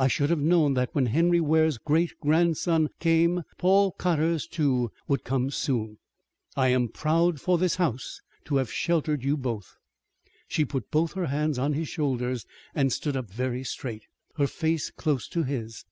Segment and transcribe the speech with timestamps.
[0.00, 5.22] I should have known that when Henry Ware's great grandson came Paul Cotter's, too, would
[5.22, 5.98] come soon.
[6.56, 9.76] I am proud for this house to have sheltered you both."
[10.48, 14.02] She put both her hands on his shoulders, and stood up very straight,
[14.38, 15.84] her face close to his.